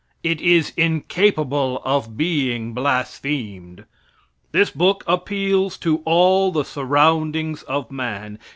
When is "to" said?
5.77-6.01